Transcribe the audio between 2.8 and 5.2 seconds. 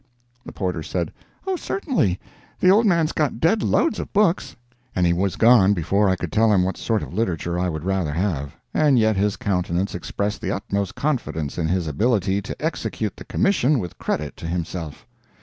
man's got dead loads of books;" and he